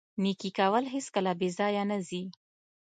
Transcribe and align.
نیکي 0.23 0.49
کول 0.59 0.83
هیڅکله 0.93 1.31
بې 1.39 1.49
ځایه 1.57 1.83
نه 1.91 1.97
ځي. 2.07 2.23